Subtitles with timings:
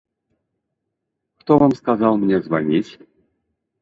[1.43, 2.89] Хто вам сказаў мне званіць?